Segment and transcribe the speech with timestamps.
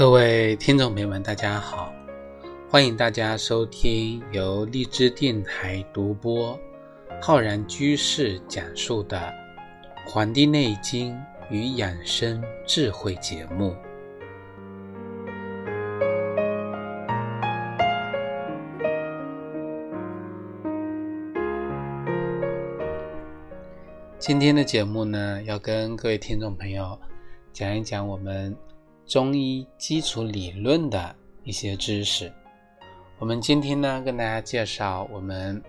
[0.00, 1.92] 各位听众朋友们，大家好！
[2.70, 6.58] 欢迎大家收听由荔枝电台独播、
[7.20, 9.18] 浩然居士讲述的
[10.10, 11.14] 《黄帝内经
[11.50, 13.76] 与养生智慧》节目。
[24.18, 26.98] 今天的节目呢，要跟各位听众朋友
[27.52, 28.56] 讲一讲我们。
[29.10, 32.32] 中医基础理论的一些知识，
[33.18, 35.60] 我们今天呢跟大家介绍我们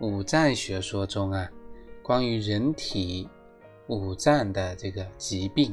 [0.00, 1.48] 五脏学说中啊
[2.02, 3.28] 关于人体
[3.86, 5.72] 五脏的这个疾病。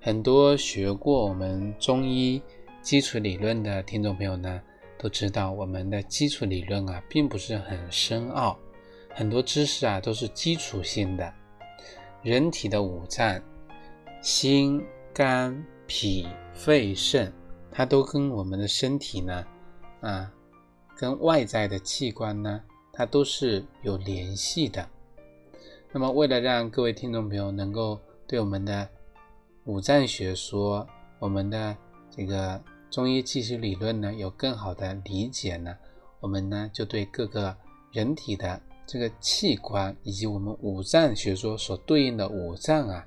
[0.00, 2.40] 很多学过我们中医
[2.80, 4.62] 基础理论的听众朋友呢，
[4.98, 8.58] 都知道我们的基础理论啊并不是很深奥。
[9.14, 11.32] 很多知识啊都是基础性的，
[12.22, 13.40] 人体的五脏，
[14.22, 14.82] 心、
[15.12, 17.32] 肝、脾、肺、肾，
[17.70, 19.46] 它都跟我们的身体呢，
[20.00, 20.32] 啊，
[20.96, 22.60] 跟外在的器官呢，
[22.92, 24.88] 它都是有联系的。
[25.92, 28.88] 那么，为了让各位听众朋友能够对我们的
[29.64, 30.86] 五脏学说、
[31.18, 31.76] 我们的
[32.10, 32.58] 这个
[32.90, 35.76] 中医气息理论呢有更好的理解呢，
[36.18, 37.54] 我们呢就对各个
[37.92, 38.58] 人体的。
[38.86, 43.06] 这个器官以及我们五脏学说所对应的五脏啊，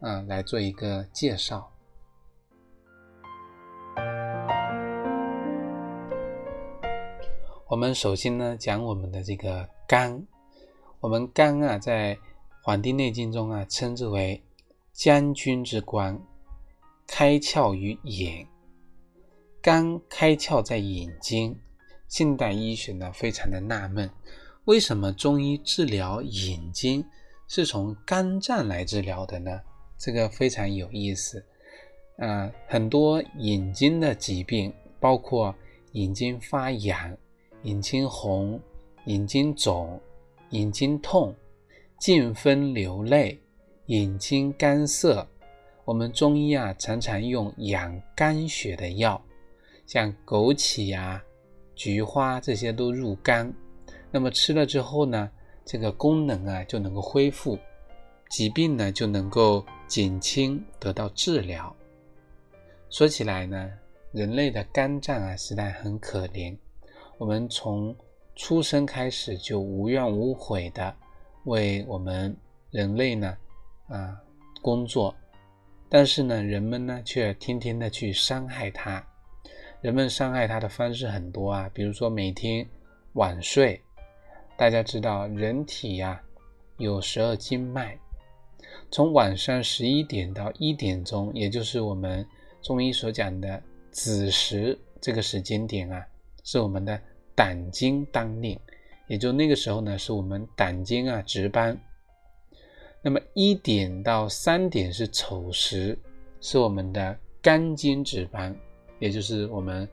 [0.00, 1.70] 啊，来做一个介绍。
[7.66, 10.26] 我们首先呢讲我们的这个肝，
[11.00, 12.14] 我们肝啊，在
[12.62, 14.42] 《黄帝内经》中啊称之为
[14.92, 16.18] 将军之官，
[17.06, 18.46] 开窍于眼。
[19.60, 21.58] 肝开窍在眼睛，
[22.06, 24.08] 现代医学呢非常的纳闷。
[24.68, 27.02] 为什么中医治疗眼睛
[27.46, 29.58] 是从肝脏来治疗的呢？
[29.96, 31.42] 这个非常有意思。
[32.18, 34.70] 啊，很多眼睛的疾病，
[35.00, 35.54] 包括
[35.92, 37.16] 眼睛发痒、
[37.62, 38.60] 眼睛红、
[39.06, 39.98] 眼睛肿、
[40.50, 41.34] 眼睛痛、
[41.98, 43.40] 见风流泪、
[43.86, 45.26] 眼睛干涩，
[45.86, 49.18] 我们中医啊常常用养肝血的药，
[49.86, 51.24] 像枸杞呀、
[51.74, 53.50] 菊花这些都入肝。
[54.10, 55.30] 那么吃了之后呢，
[55.64, 57.58] 这个功能啊就能够恢复，
[58.30, 61.74] 疾病呢就能够减轻，得到治疗。
[62.90, 63.70] 说起来呢，
[64.12, 66.56] 人类的肝脏啊实在很可怜，
[67.18, 67.94] 我们从
[68.34, 70.94] 出生开始就无怨无悔的
[71.44, 72.34] 为我们
[72.70, 73.36] 人类呢
[73.88, 74.16] 啊
[74.62, 75.14] 工作，
[75.90, 79.04] 但是呢，人们呢却天天的去伤害它。
[79.82, 82.66] 人们伤害它的方式很多啊，比如说每天
[83.12, 83.78] 晚睡。
[84.58, 86.20] 大家知道，人体呀
[86.78, 87.96] 有十二经脉，
[88.90, 92.26] 从晚上十一点到一点钟，也就是我们
[92.60, 96.04] 中医所讲的子时这个时间点啊，
[96.42, 97.00] 是我们的
[97.36, 98.58] 胆经当令，
[99.06, 101.80] 也就那个时候呢，是我们胆经啊值班。
[103.00, 105.96] 那么一点到三点是丑时，
[106.40, 108.52] 是我们的肝经值班，
[108.98, 109.88] 也就是我们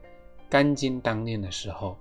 [0.49, 1.95] 肝经当令的时候。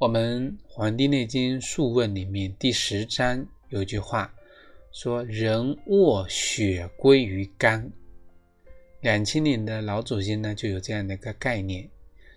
[0.00, 4.34] 我们《黄帝内经·素问》里面第十章有句话
[4.92, 7.92] 说：“人卧血归于肝。”
[9.02, 11.86] 两千年的老祖先呢就有这样的一个概念，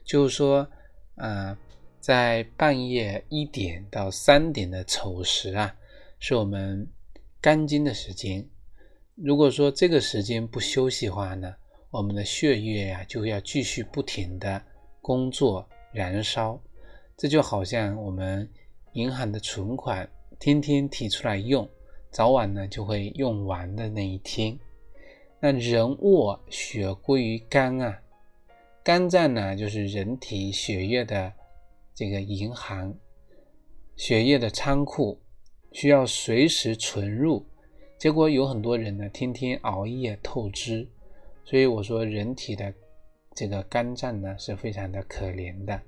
[0.04, 0.70] 就是说，
[1.16, 1.58] 啊，
[2.02, 5.74] 在半夜一点到三点的丑时啊，
[6.20, 6.86] 是我们
[7.40, 8.46] 肝经的时间。
[9.16, 11.56] 如果说这个时间不休息的话呢，
[11.92, 14.62] 我们的血液呀就要继续不停的
[15.02, 16.62] 工作燃烧。
[17.24, 18.50] 这就好像我们
[18.96, 20.06] 银行的存款，
[20.40, 21.66] 天天提出来用，
[22.12, 24.60] 早晚呢就会用完的那一天。
[25.40, 27.98] 那人卧血归于肝啊，
[28.84, 31.32] 肝脏呢就是人体血液的
[31.96, 32.94] 这个银行，
[33.96, 35.18] 血液的仓库，
[35.72, 37.46] 需要随时存入。
[37.98, 40.86] 结果有很多人呢天天熬夜透支，
[41.46, 42.74] 所以我说人体的
[43.34, 45.82] 这个肝脏呢是非常的可怜的，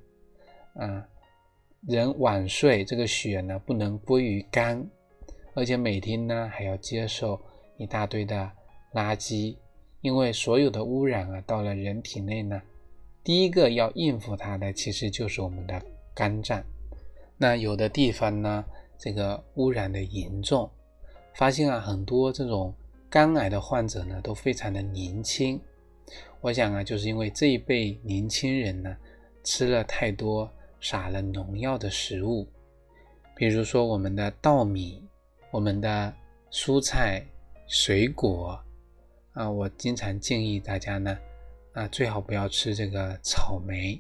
[0.75, 1.05] 啊。
[1.87, 4.83] 人晚睡，这个血呢不能归于肝，
[5.53, 7.39] 而且每天呢还要接受
[7.77, 8.51] 一大堆的
[8.93, 9.55] 垃圾，
[10.01, 12.59] 因为所有的污染啊到了人体内呢，
[13.23, 15.79] 第一个要应付它的其实就是我们的
[16.15, 16.63] 肝脏。
[17.37, 18.65] 那有的地方呢，
[18.97, 20.67] 这个污染的严重，
[21.35, 22.73] 发现啊很多这种
[23.11, 25.61] 肝癌的患者呢都非常的年轻。
[26.41, 28.97] 我想啊，就是因为这一辈年轻人呢
[29.43, 30.51] 吃了太多。
[30.81, 32.47] 撒了农药的食物，
[33.35, 35.01] 比如说我们的稻米、
[35.51, 36.13] 我们的
[36.51, 37.25] 蔬菜、
[37.67, 38.59] 水果
[39.33, 41.17] 啊，我经常建议大家呢，
[41.73, 43.99] 啊，最好不要吃这个草莓。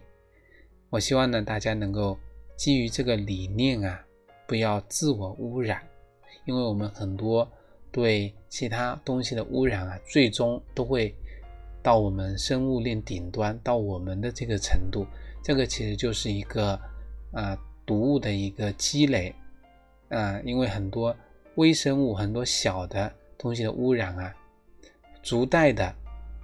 [0.89, 2.17] 我希望呢，大家能够
[2.55, 4.05] 基于这个理念啊，
[4.47, 5.81] 不要自我污染，
[6.45, 7.49] 因为我们很多
[7.91, 11.13] 对其他东西的污染啊，最终都会
[11.81, 15.05] 到我们生物链顶端，到我们的这个程度，
[15.45, 16.73] 这个其实就是一个
[17.31, 17.55] 啊
[17.85, 19.31] 毒物的一个积累
[20.09, 21.15] 啊，因为很多
[21.53, 24.35] 微生物、很多小的东西的污染啊，
[25.21, 25.93] 逐代的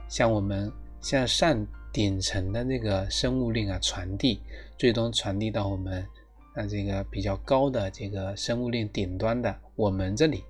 [0.08, 0.72] 向我们
[1.02, 1.66] 向上。
[1.94, 4.40] 顶层的那个生物链啊传递，
[4.78, 6.08] 最终传递到我们
[6.54, 10.42] 啊这个比较高的这个生物链顶端的我们这里，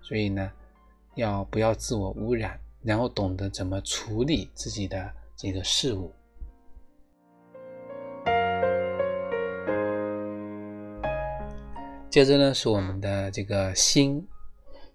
[0.00, 0.48] 所以呢，
[1.16, 6.12] 要不要自我污染，然后懂得怎么处理自己的这个事物。
[12.16, 14.26] 接着呢是我们的这个心，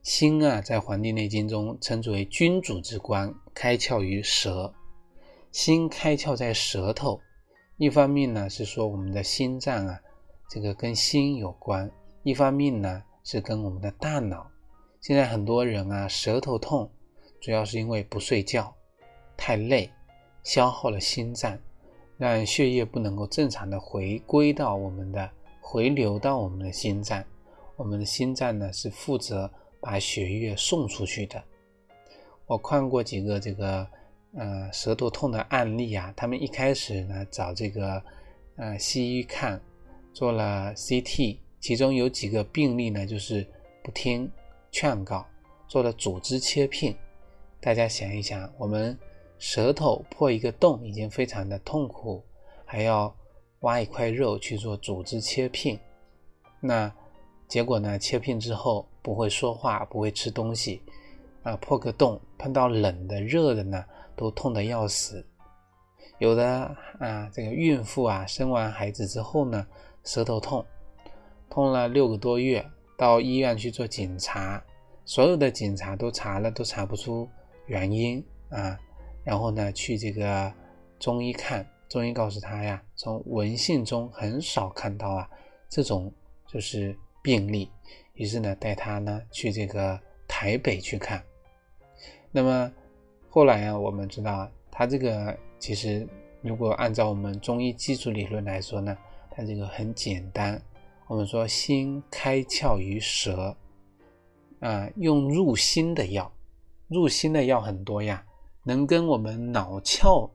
[0.01, 4.73] 心啊在《黄帝内经》中称之为君主之官，开窍于舌。
[5.51, 7.21] 心开窍在舌头，
[7.77, 10.01] 一方面呢是说我们的心脏啊，
[10.49, 11.87] 这个跟心有关；
[12.23, 14.49] 一方面呢是跟我们的大脑。
[14.99, 16.89] 现在很多人啊舌头痛，
[17.39, 18.73] 主要是因为不睡觉，
[19.37, 19.91] 太累，
[20.41, 21.55] 消耗了心脏，
[22.17, 25.29] 让血液不能够正常的回归到我们的
[25.61, 27.23] 回流到我们的心脏。
[27.77, 29.49] 我们的心脏呢是负责
[29.79, 31.41] 把血液送出去的。
[32.45, 33.87] 我看过几个这个。
[34.33, 38.01] 呃，舌头痛的案例啊，他们一开始呢找这个
[38.55, 39.61] 呃西医看，
[40.13, 43.45] 做了 CT，其中有几个病例呢就是
[43.83, 44.31] 不听
[44.71, 45.25] 劝告，
[45.67, 46.95] 做了组织切片。
[47.59, 48.97] 大家想一想，我们
[49.37, 52.23] 舌头破一个洞已经非常的痛苦，
[52.63, 53.13] 还要
[53.61, 55.79] 挖一块肉去做组织切片，
[56.59, 56.93] 那
[57.47, 60.81] 结果呢，切片之后不会说话，不会吃东西，
[61.43, 63.83] 啊，破个洞碰到冷的热的呢？
[64.13, 65.25] 都痛得要死，
[66.19, 66.45] 有的
[66.99, 69.65] 啊，这个孕妇啊，生完孩子之后呢，
[70.03, 70.63] 舌头痛，
[71.49, 72.63] 痛了六个多月，
[72.97, 74.63] 到医院去做检查，
[75.05, 77.27] 所有的检查都查了，都查不出
[77.65, 78.77] 原因啊。
[79.23, 80.53] 然后呢，去这个
[80.99, 85.27] 中医看，中医告诉他呀，从文献中很少看到啊
[85.67, 86.13] 这种
[86.45, 87.67] 就是病例，
[88.13, 91.23] 于是呢，带他呢去这个台北去看，
[92.31, 92.71] 那么。
[93.33, 96.05] 后来啊，我们知道，他这个其实
[96.41, 98.95] 如果按照我们中医基础理论来说呢，
[99.31, 100.61] 他这个很简单。
[101.07, 103.55] 我们说心开窍于舌，
[104.59, 106.29] 啊，用入心的药，
[106.89, 108.23] 入心的药很多呀，
[108.63, 110.29] 能跟我们脑窍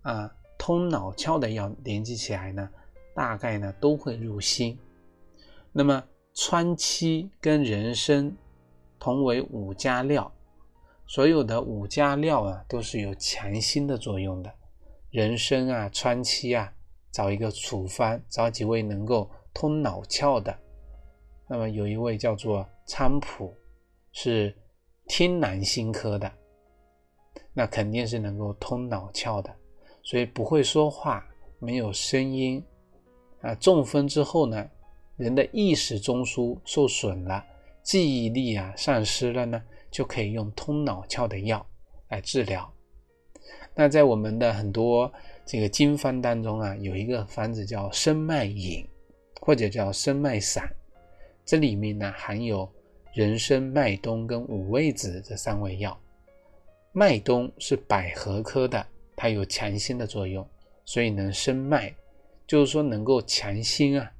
[0.00, 0.34] 啊
[0.66, 2.66] 通脑窍的药连接起来呢，
[3.14, 4.78] 大概呢都会入心。
[5.72, 6.02] 那么
[6.32, 8.34] 川七跟人参
[8.98, 10.32] 同为五加料。
[11.06, 14.50] 所有的五加料啊，都是有强心的作用的。
[15.10, 16.72] 人参啊、川七啊，
[17.10, 20.58] 找一个处方，找几味能够通脑窍的。
[21.46, 23.54] 那么有一位叫做菖蒲，
[24.12, 24.56] 是
[25.08, 26.32] 天南星科的，
[27.52, 29.54] 那肯定是能够通脑窍的。
[30.04, 31.26] 所以不会说话，
[31.58, 32.62] 没有声音
[33.40, 34.70] 啊，中风之后呢，
[35.16, 37.44] 人的意识中枢受损了，
[37.82, 39.60] 记忆力啊丧失了呢。
[39.94, 41.64] 就可以用通脑窍的药
[42.08, 42.68] 来治疗。
[43.76, 45.08] 那在我们的很多
[45.46, 48.84] 这个经方当中啊，有一个方子叫生脉饮，
[49.40, 50.68] 或者叫生脉散。
[51.44, 52.68] 这里面呢含有
[53.12, 55.96] 人参、麦冬跟五味子这三味药。
[56.90, 58.84] 麦冬是百合科的，
[59.16, 60.46] 它有强心的作用，
[60.84, 61.94] 所以能生脉，
[62.46, 64.12] 就是说能够强心啊，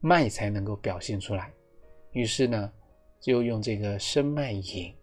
[0.00, 1.50] 脉才能够表现出来。
[2.12, 2.72] 于是呢，
[3.20, 4.94] 就用这个生脉饮。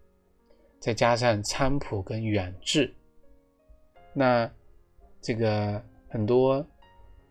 [0.78, 2.90] 再加上菖蒲跟远志，
[4.14, 4.50] 那
[5.20, 6.66] 这个很多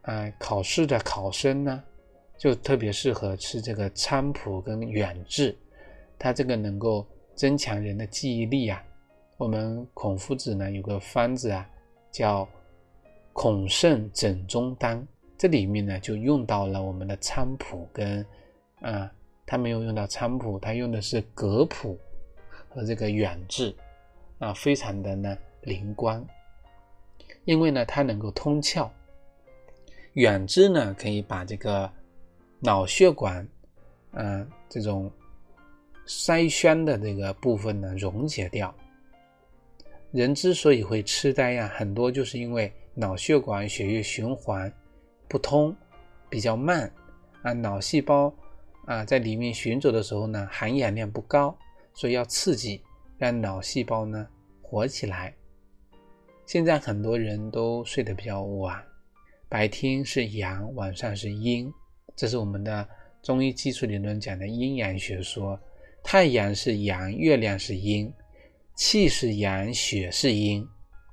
[0.04, 1.84] 啊考试的考生呢，
[2.38, 5.58] 就特别适合吃这个菖蒲跟远志，
[6.20, 7.04] 它这个能够
[7.34, 8.84] 增强人的记忆力啊。
[9.38, 11.68] 我们孔夫子呢有个方子啊，
[12.12, 12.48] 叫
[13.34, 15.06] 孔圣枕中丹，
[15.38, 18.26] 这里面呢就用到了我们的菖蒲跟
[18.82, 19.12] 啊，
[19.46, 21.98] 他没有用到菖蒲，他用的是葛蒲。
[22.72, 23.76] 和这个远志
[24.38, 26.24] 啊，非常的呢灵光，
[27.46, 28.88] 因为呢它能够通窍。
[30.14, 31.92] 远志呢可以把这个
[32.60, 33.46] 脑血管，
[34.12, 35.12] 嗯，这种
[36.06, 38.72] 筛宣的这个部分呢溶解掉。
[40.12, 44.72] 人之所以会痴呆呀，很多就是因为脑血管血液循环
[45.28, 45.76] 不通，
[46.30, 46.92] 比较慢
[47.44, 48.34] 啊，脑细胞
[48.86, 51.56] 啊在里面行走的时候呢，含氧量不高，
[51.94, 52.82] 所以要刺激，
[53.20, 54.28] 让脑细胞呢
[54.62, 55.34] 活起来。
[56.48, 58.84] 现在很多人都睡得比较晚，
[59.48, 61.72] 白天是阳，晚上是阴，
[62.16, 62.88] 这是我们的
[63.22, 65.60] 中医基础理论讲的阴阳学说。
[66.02, 68.12] 太阳是阳，月亮是阴，
[68.80, 70.66] 气是阳，血是阴，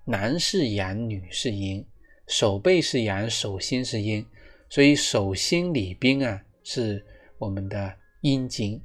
[0.04, 1.84] 男是阳，女是阴，
[2.28, 4.24] 手背是阳，手心是阴，
[4.70, 7.04] 所以手心里边啊是
[7.38, 8.80] 我们的阴经。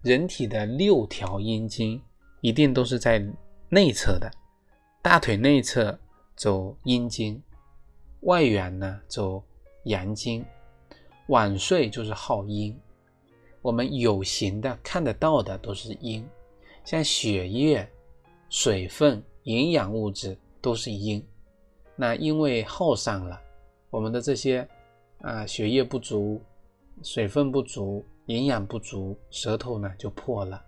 [0.00, 2.00] 人体的六条阴经
[2.40, 3.22] 一定都是在
[3.68, 4.30] 内侧的。
[5.02, 5.96] 大腿内侧
[6.34, 7.40] 走阴经，
[8.20, 9.44] 外缘呢走
[9.84, 10.42] 阳经。
[11.26, 12.74] 晚睡就是耗阴。
[13.60, 16.26] 我们有形的看得到的都是阴，
[16.86, 17.86] 像血液、
[18.56, 21.20] 水分、营养物质都是阴。
[21.96, 23.36] 那因为耗上了，
[23.90, 24.66] 我们的这些
[25.22, 26.40] 啊血液不足、
[27.02, 30.64] 水分不足、营养不足，舌头呢就破了。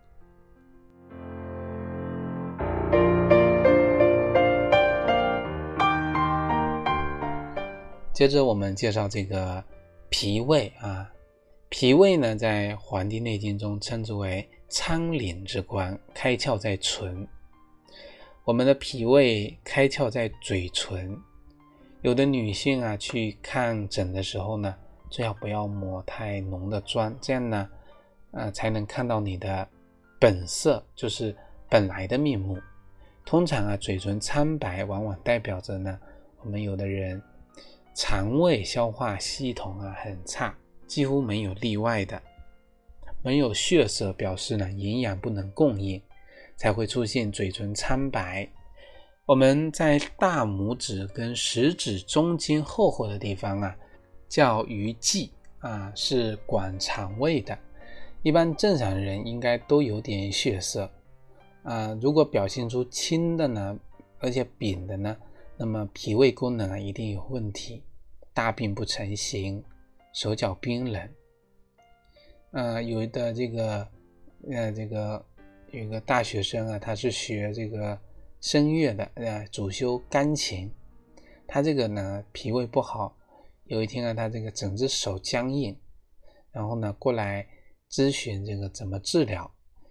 [8.13, 9.63] 接着我们介绍这个
[10.11, 11.09] 脾胃啊，
[11.69, 17.25] 脾胃呢在《黄帝内经》中称之为仓廪之官，开窍在唇。
[18.47, 21.21] 我们的脾胃开窍在嘴唇。
[22.03, 24.73] 有的女性啊去看诊的时候呢，
[25.11, 27.69] 最好不要抹太浓的妆，这样呢，
[28.31, 29.69] 呃才能看到你的
[30.21, 31.35] 本色，就是
[31.69, 32.57] 本来的面目。
[33.25, 35.99] 通常啊，嘴唇苍白，往往代表着呢，
[36.45, 37.21] 我们有的人。
[37.97, 42.23] 肠胃消化系统啊很差，几乎没有例外的，
[43.23, 46.01] 没有血色表示呢营养不能供应，
[46.57, 48.49] 才会出现嘴唇苍白。
[49.25, 53.77] 我们在大拇指跟食指中间厚厚的地方啊，
[54.29, 57.59] 叫鱼际啊，是管肠胃的。
[58.23, 60.91] 一般正常人应该都有点血色
[61.63, 63.79] 啊，如果表现出青的呢，
[64.19, 65.17] 而且扁的呢。
[65.59, 67.83] 那么脾胃功能啊一定有问题，
[68.35, 69.65] 大便不成形，
[70.13, 71.09] 手脚冰冷。
[72.51, 73.89] 呃，有的这个，
[74.51, 75.25] 呃，这个
[75.73, 77.99] 有一个大学生啊，他是学这个
[78.41, 80.71] 声乐的，呃，主修钢琴。
[81.49, 83.17] 他这个呢脾胃不好，
[83.65, 85.77] 有一天啊，他这个整只手僵硬，
[86.53, 87.47] 然后呢过来
[87.91, 89.51] 咨询这个怎么治疗，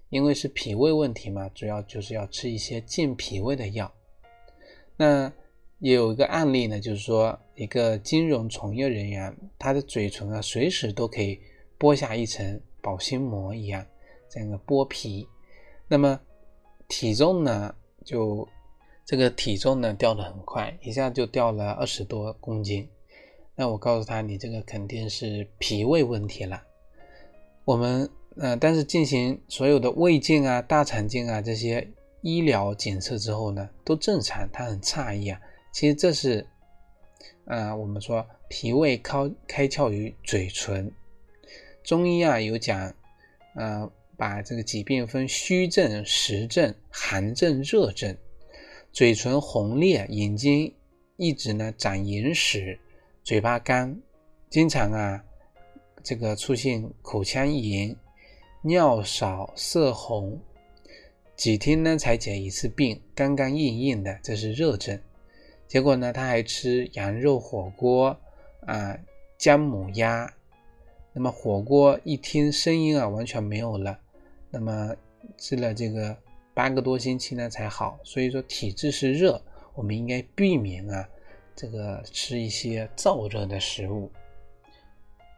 [0.09, 3.93] 因为是脾胃问题嘛，主要就是要吃一些健脾胃的药。
[4.97, 5.31] 那
[5.79, 11.39] 也有一个案例呢，就是说一个金融从业人员，他的嘴唇啊，随时都可以
[11.77, 13.85] 剥下一层保鲜膜一样，
[14.29, 15.27] 这样的剥皮。
[15.87, 16.19] 那么
[16.87, 18.47] 体重呢，就
[19.05, 22.87] 这个体重呢掉的很快，一下就掉了二十多公斤。
[23.55, 26.61] 那我告诉他，你这个肯定是脾胃问题了。
[27.63, 31.87] 我们呃，但是进行所有的胃镜啊、大肠镜啊这些
[32.21, 34.49] 医疗检测之后呢，都正常。
[34.51, 35.39] 他很诧异啊。
[35.71, 36.45] 其实这是，
[37.45, 40.91] 啊，我们说脾胃开开窍于嘴唇。
[41.83, 42.93] 中医啊有讲，
[43.53, 48.15] 啊，把这个疾病分虚症、实症、寒症、热症。
[48.91, 50.73] 嘴唇红裂，眼睛
[51.17, 52.79] 一直呢长眼屎，
[53.23, 53.99] 嘴巴干，
[54.49, 55.23] 经常啊
[56.01, 57.95] 这个出现口腔炎，
[58.61, 60.39] 尿少色红，
[61.35, 64.97] 几天呢才解一次病，干干硬硬的，这是热症。
[65.67, 68.17] 结果呢，他还吃羊肉火锅
[68.61, 68.97] 啊，
[69.37, 70.31] 姜母鸭。
[71.11, 73.99] 那么火锅一听声音啊，完全没有了。
[74.49, 74.95] 那么
[75.37, 76.15] 吃了这个
[76.53, 77.99] 八个多星期呢才好。
[78.03, 79.41] 所以说体质是热，
[79.73, 81.07] 我们应该避免啊，
[81.55, 84.11] 这个吃一些燥热的食物。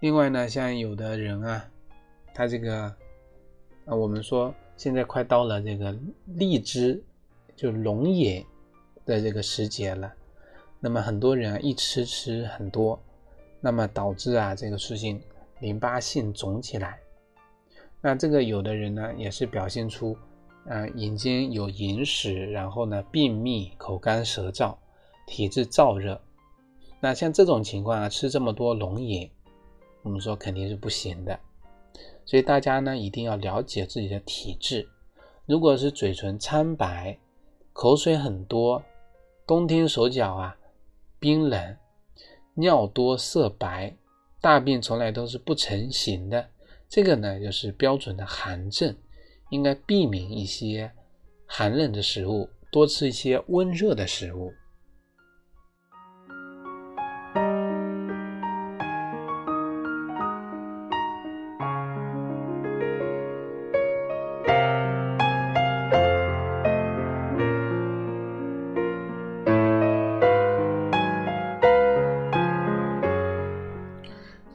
[0.01, 1.69] 另外呢，像有的人啊，
[2.33, 2.83] 他这个
[3.85, 7.03] 啊，我们说现在快到了这个荔枝
[7.55, 8.45] 就龙眼。
[9.05, 10.13] 的这个时节了，
[10.81, 13.01] 那么很多人啊一吃吃很多，
[13.61, 15.17] 那么导致啊这个出现
[15.61, 16.99] 淋巴腺肿起来。
[18.01, 20.15] 那这个有的人呢也是表现出，
[20.65, 24.75] 呃眼睛有眼屎，然后呢便秘、口干舌燥、
[25.25, 26.21] 体质燥热。
[26.99, 29.29] 那像这种情况啊，吃这么多龙眼，
[30.03, 31.39] 我们说肯定是不行的。
[32.25, 34.87] 所以大家呢一定要了解自己的体质。
[35.45, 37.17] 如果是嘴唇苍白、
[37.71, 38.83] 口水很多，
[39.45, 40.57] 冬天手脚啊
[41.19, 41.77] 冰冷，
[42.53, 43.95] 尿多色白，
[44.41, 46.49] 大便从来都是不成形的，
[46.89, 48.95] 这个呢就是标准的寒症
[49.49, 50.91] 应该避免一些
[51.45, 54.53] 寒冷的食物多吃一些温热的食物。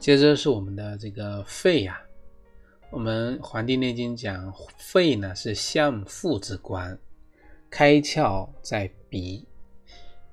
[0.03, 2.02] 接着是我们的这个肺呀
[2.93, 6.95] 我们《黄帝内经》讲肺呢是相父之官，
[7.67, 9.43] 开窍在鼻。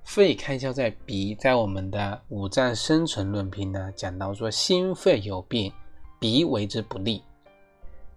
[0.04, 1.98] 肺开窍在鼻，在我们的
[2.28, 5.72] 《五脏生存论篇》呢讲到说，心肺有病，
[6.18, 7.24] 鼻为之不利。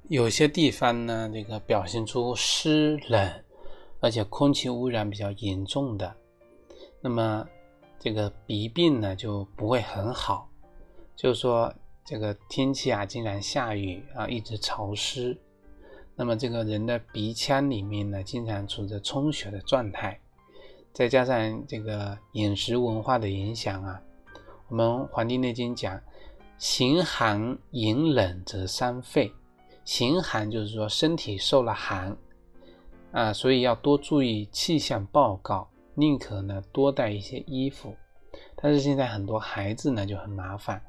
[0.09, 3.31] 有些地方呢，这个表现出湿冷，
[4.01, 6.13] 而且空气污染比较严重的，
[7.00, 7.47] 那么
[7.97, 10.50] 这个鼻病呢就不会很好。
[11.15, 11.73] 就是说，
[12.05, 15.38] 这个天气啊，经常下雨啊，一直潮湿，
[16.15, 20.19] 那么这个人的鼻腔里面呢，经常处着充血的状态。
[20.91, 24.01] 再加上这个饮食文化的影响啊，
[24.67, 26.00] 我们《黄帝内经》讲，
[26.57, 29.31] 形寒饮冷则伤肺。
[29.86, 32.15] 形寒就是说身体受了寒
[33.12, 37.95] 啊，所以要多注意气象报告，宁可呢多带一些衣服。
[38.55, 40.81] 但是现在很多孩子呢就很麻烦，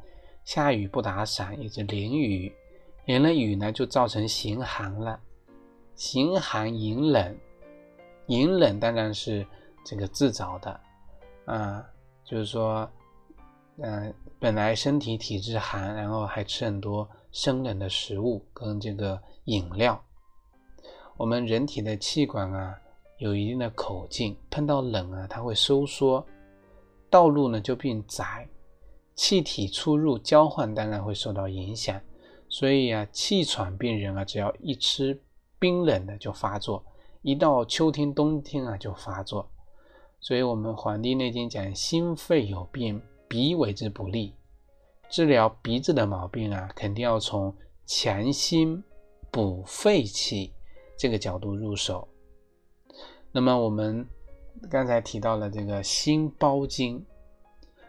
[0.44, 2.54] 下雨不打伞，也就淋雨，
[3.06, 5.18] 淋了雨呢就造成形寒了。
[5.94, 7.36] 形寒饮冷，
[8.26, 9.46] 饮冷当然是。
[9.86, 10.80] 这个自找的，
[11.44, 11.86] 啊，
[12.24, 12.90] 就是说，
[13.76, 20.02] 嗯，本来身体体质寒，然后还吃很多生冷的食物跟这个饮料。
[21.18, 22.80] 我们人体的气管啊，
[23.18, 26.26] 有一定的口径，碰到冷啊，它会收缩，
[27.10, 28.48] 道路呢就变窄，
[29.14, 32.00] 气体出入交换当然会受到影响。
[32.48, 35.20] 所以啊，气喘病人啊，只要一吃
[35.58, 36.84] 冰冷的就发作，
[37.22, 39.48] 一到秋天冬天啊就发作。
[40.20, 44.34] 所以，我们《黄帝内经》讲，心肺有病，鼻为之不利。
[45.10, 48.82] 治疗鼻子的毛病啊，肯定要从强心、
[49.30, 50.52] 补肺气
[50.96, 52.08] 这个角度入手。
[53.32, 54.06] 那么，我们
[54.70, 57.04] 刚才提到了这个心包经，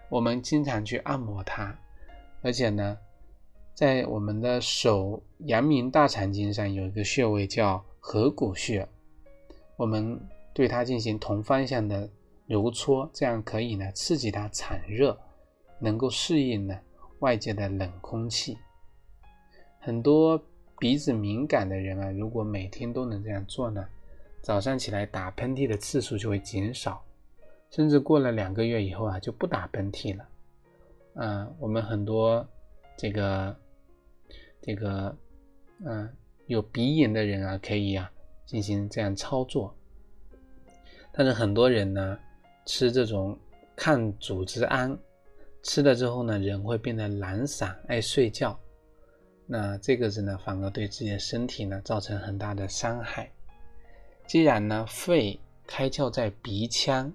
[0.09, 1.77] 我们经常去按摩它，
[2.41, 2.97] 而且呢，
[3.73, 8.87] 在我们的手阳明大肠经上有一个穴位叫合谷穴，
[9.75, 10.19] 我们
[10.53, 12.09] 对它进行同方向的。
[12.47, 15.19] 揉搓，这样可以呢刺激它产热，
[15.79, 16.79] 能够适应呢
[17.17, 18.55] 外界的冷空气。
[19.79, 20.39] 很多
[20.77, 23.83] 鼻子敏感的人啊，如果每天都能这样做呢，
[24.43, 27.03] 早上起来打喷嚏的次数就会减少，
[27.75, 30.27] 甚至过了两个月以后啊就不打喷嚏了。
[31.15, 32.47] 嗯，我们很多
[32.95, 33.55] 这个
[34.61, 35.15] 这个
[35.85, 36.09] 嗯
[36.47, 38.09] 有鼻炎的人啊，可以啊
[38.45, 39.75] 进行这样操作。
[41.11, 42.17] 但是很多人呢。
[42.67, 43.37] 吃这种
[43.75, 44.97] 抗组织胺，
[45.61, 48.59] 吃了之后呢，人会变得懒散、爱睡觉。
[49.45, 53.31] 那这个子呢，反而对自己的身体呢造成很大的伤害。
[54.25, 57.13] 既然呢肺开窍在鼻腔，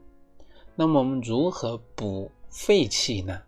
[0.81, 3.39] 那么我们如何补肺气呢？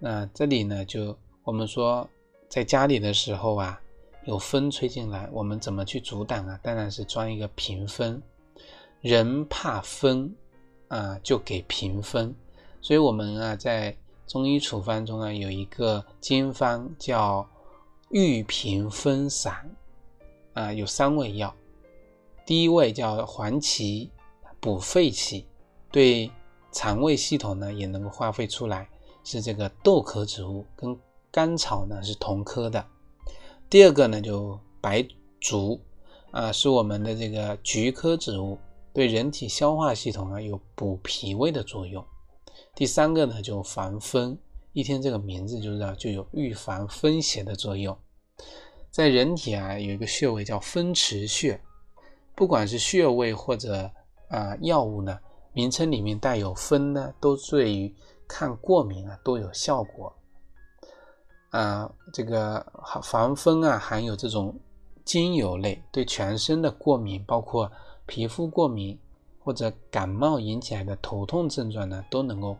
[0.00, 2.10] 那这里呢，就我们说
[2.48, 3.80] 在家里的时候啊，
[4.24, 6.58] 有风吹进来，我们怎么去阻挡啊？
[6.60, 8.20] 当然是装一个屏风。
[9.02, 10.34] 人怕风。
[10.88, 12.34] 啊，就给屏风，
[12.80, 17.48] 所以我们啊，在中医处方中啊，有一个经方叫
[18.10, 19.70] 玉屏风散，
[20.54, 21.54] 啊，有三味药，
[22.44, 24.10] 第一味叫黄芪，
[24.60, 25.46] 补肺气，
[25.92, 26.28] 对
[26.72, 28.88] 肠胃系统呢也能够发挥出来，
[29.22, 30.98] 是这个豆科植物，跟
[31.30, 32.84] 甘草呢是同科的。
[33.70, 35.06] 第二个呢就白
[35.40, 35.80] 术，
[36.32, 38.58] 啊，是我们的这个菊科植物。
[38.94, 42.04] 对人体消化系统啊有补脾胃的作用。
[42.74, 44.36] 第三个呢，就防风，
[44.74, 47.96] 一听这个名字就知道就有预防风邪的作用。
[48.90, 51.58] 在人体啊有一个穴位叫风池穴，
[52.34, 53.90] 不管是穴位或者
[54.28, 55.18] 啊药物呢，
[55.52, 57.94] 名称里面带有风呢，都对于
[58.26, 60.12] 抗过敏啊都有效果。
[61.50, 62.64] 啊，这个
[63.02, 64.54] 防风啊含有这种
[65.04, 67.70] 精油类，对全身的过敏，包括。
[68.04, 68.98] 皮肤过敏
[69.38, 72.56] 或者感冒引起来的头痛症状呢，都能够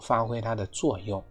[0.00, 1.22] 发挥它的作用。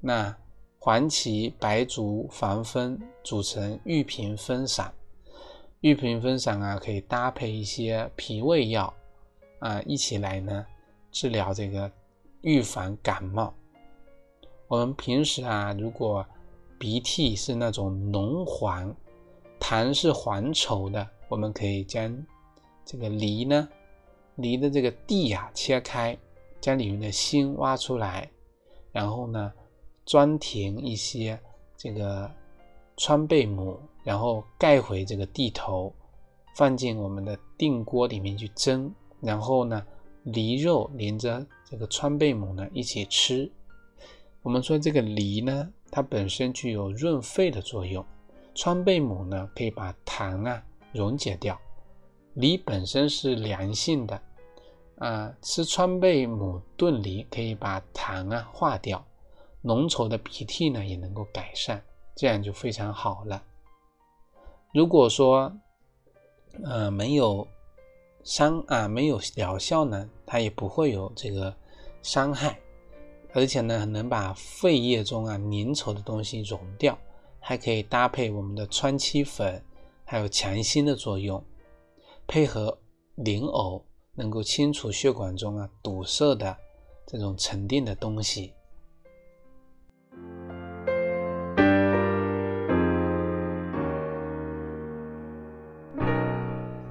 [0.00, 0.36] 那
[0.80, 4.92] 黄芪、白术防风组成玉屏风散，
[5.80, 8.92] 玉屏风散啊，可以搭配一些脾胃药
[9.58, 10.66] 啊，一起来呢
[11.10, 11.90] 治疗这个
[12.42, 13.52] 预防感冒。
[14.66, 16.24] 我们平时啊，如果
[16.78, 18.94] 鼻涕是那种浓黄，
[19.58, 22.24] 痰是黄稠的，我们可以将
[22.84, 23.68] 这个梨呢，
[24.36, 26.16] 梨的这个蒂呀切开，
[26.60, 28.30] 将里面的心挖出来，
[28.92, 29.52] 然后呢，
[30.04, 31.38] 装填一些
[31.76, 32.30] 这个
[32.96, 35.92] 川贝母，然后盖回这个蒂头，
[36.54, 39.84] 放进我们的定锅里面去蒸，然后呢，
[40.24, 43.50] 梨肉连着这个川贝母呢一起吃，
[44.42, 48.04] 我们说这个梨呢，它本身具有润肺的作用，
[48.54, 51.58] 川贝母呢可以把痰啊溶解掉。
[52.34, 54.20] 梨本身是凉性的，
[54.98, 59.04] 啊，吃川贝母炖梨可以把痰啊化掉，
[59.62, 61.82] 浓稠的鼻涕呢也能够改善，
[62.14, 63.42] 这样就非常好了。
[64.72, 65.52] 如果说，
[66.62, 67.48] 呃，没有
[68.28, 71.56] 伤啊，没有疗效呢，它也不会有这个
[72.02, 72.60] 伤害，
[73.32, 76.96] 而且呢，能把肺液中啊粘稠的东西溶掉，
[77.40, 79.64] 还可以搭配我们的川七粉，
[80.04, 81.42] 还有强心的作用。
[82.26, 82.78] 配合
[83.14, 83.82] 灵藕，
[84.14, 86.54] 能够清除血管中啊堵塞的
[87.06, 88.52] 这种沉淀的东西。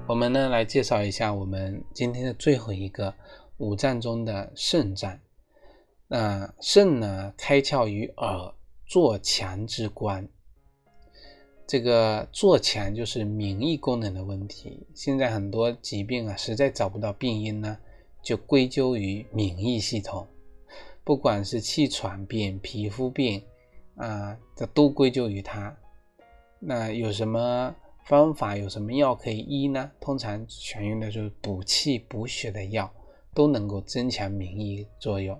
[0.08, 3.14] 我们呢来介绍一下我们今天的最后一个
[3.58, 5.20] 五脏中的肾脏。
[6.08, 8.54] 那肾呢，开窍于耳，
[8.86, 10.26] 作强之官。
[11.68, 14.88] 这个做强就是免疫功能的问题。
[14.96, 17.78] 现在很多疾病啊，实在找不到病因呢，
[18.24, 20.26] 就归咎于免疫系统。
[21.04, 23.44] 不管是气喘病、皮肤病
[23.98, 25.76] 啊，这都归咎于它。
[26.60, 27.76] 那有什么
[28.08, 28.56] 方法？
[28.56, 29.92] 有什么药可以医呢？
[30.00, 32.90] 通常选用的就是补气补血的药，
[33.34, 35.38] 都能够增强免疫作用。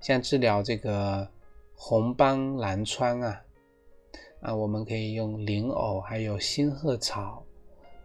[0.00, 1.28] 像治疗这个
[1.74, 3.42] 红斑狼疮啊。
[4.40, 7.44] 啊，我们可以用灵藕，还有星鹤草。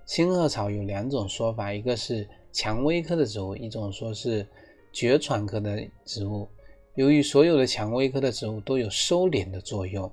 [0.06, 4.46] 星鹤草有两种说法，一个是蔷薇科的植物，一种说是
[4.92, 6.48] 爵床科的植物。
[6.96, 10.12] 由于所有的蔷薇科的植物都有收敛的作用，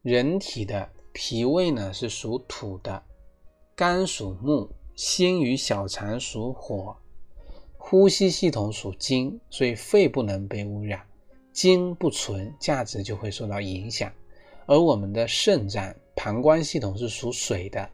[0.00, 3.02] 人体的脾胃呢是属土的，
[3.74, 6.96] 肝属木，心与小肠属火，
[7.76, 11.00] 呼吸系统属金，所以肺不能被污染，
[11.52, 14.12] 金不存，价值就会受到影响。
[14.66, 17.88] 而我们的肾脏、膀胱系统是属水的，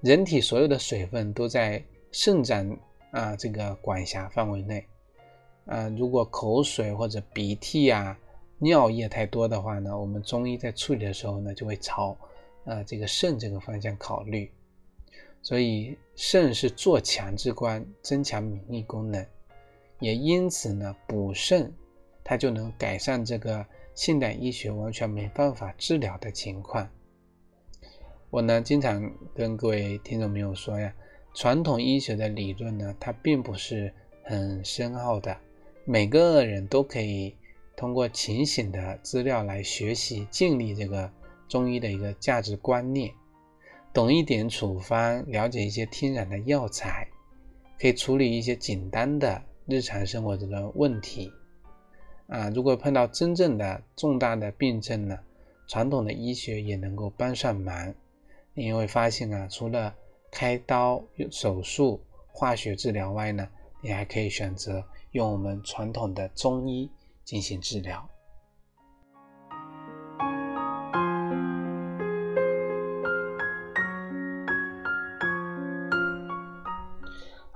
[0.00, 2.74] 人体所有的水分都在肾脏
[3.10, 4.86] 啊这个管辖范围内。
[5.66, 8.18] 啊，如果口水或者鼻涕啊、
[8.58, 12.16] 尿液太多的话呢，我们中医在处理的时候呢，就会朝
[12.68, 14.50] 啊这个肾这个方向考虑。
[15.42, 19.26] 所以肾是做强之官，增强免疫功能，
[19.98, 21.72] 也因此呢，补肾
[22.22, 23.66] 它就能改善这个。
[23.94, 26.88] 现代医学完全没办法治疗的情况，
[28.30, 30.94] 我呢经常跟各位听众朋友说呀，
[31.34, 35.36] 传统医学的理论呢，它并不是很深奥的，
[35.84, 37.34] 每个人都可以
[37.76, 41.10] 通过清醒的资料来学习，建立这个
[41.48, 43.12] 中医的一个价值观念，
[43.92, 47.08] 懂一点处方，了解一些天然的药材，
[47.80, 51.32] 可以处理一些简单的日常生活中的问题。
[52.26, 55.18] 啊，如果碰到真正的重大的病症呢，
[55.66, 57.94] 传统的医学也能够帮上忙。
[58.52, 59.94] 你会发现啊，除了
[60.30, 63.48] 开刀、手术、化学治疗外呢，
[63.80, 66.90] 你还可以选择用我们传统的中医
[67.24, 68.06] 进行治疗。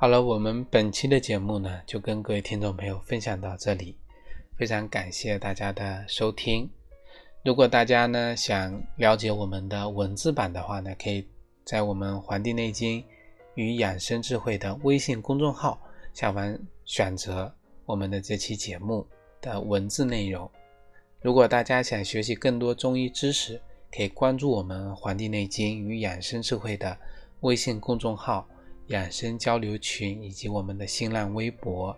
[0.02, 3.96] 好了，我们本期的节目呢，就跟各位听众朋友分享到这里。
[4.56, 6.68] 非常感谢大家的收听。
[7.44, 11.24] 如果大家呢想了解我们的文字版的话呢，可以
[11.64, 13.04] 在我们《黄帝内经
[13.54, 15.80] 与养生智慧》的微信公众号
[16.12, 17.54] 下方选择
[17.86, 19.06] 我们的这期节目
[19.40, 20.50] 的文字内容。
[21.20, 23.62] 如果大家想学习更多中医知识，
[23.96, 26.98] 可以关注我们《黄帝内经与养生智慧》的
[27.42, 28.48] 微信公众号、
[28.88, 31.96] 养生交流群以及我们的新浪微博。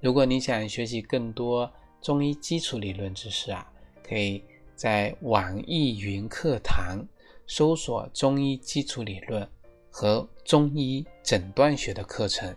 [0.00, 3.70] 如果你想学习更多，中医基础理论知识啊，
[4.02, 4.42] 可以
[4.74, 7.06] 在网易云课堂
[7.46, 9.46] 搜索“中医基础理论”
[9.90, 12.54] 和“中医诊断学”的课程。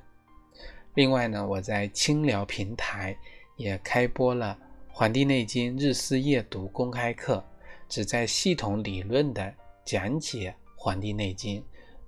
[0.94, 3.18] 另外呢，我在清聊平台
[3.58, 4.58] 也开播了
[4.94, 7.44] 《黄帝内经日思夜读》公开课，
[7.90, 11.60] 旨在系统理论的讲解《黄帝内经》。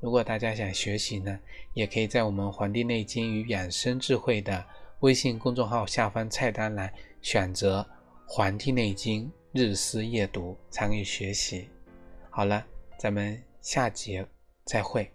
[0.06, 1.40] 如果大家想学习呢，
[1.74, 4.64] 也可以在我们《黄帝内经与养生智慧》的
[5.00, 6.94] 微信公众号下方菜单栏。
[7.24, 7.82] 选择
[8.28, 11.68] 《黄帝内经日思夜读》参与学习。
[12.30, 12.64] 好了，
[13.00, 14.24] 咱们下节
[14.64, 15.15] 再会。